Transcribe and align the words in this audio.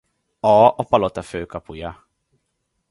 A 0.39 0.67
a 0.77 0.83
palota 0.83 1.21
főkapuja. 1.21 2.07